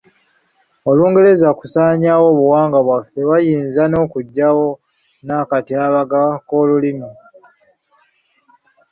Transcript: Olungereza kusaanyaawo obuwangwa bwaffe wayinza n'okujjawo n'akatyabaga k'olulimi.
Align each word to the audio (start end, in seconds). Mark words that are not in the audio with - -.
Olungereza 0.89 1.49
kusaanyaawo 1.59 2.25
obuwangwa 2.33 2.79
bwaffe 2.87 3.21
wayinza 3.29 3.83
n'okujjawo 3.87 4.67
n'akatyabaga 5.25 6.21
k'olulimi. 6.47 7.09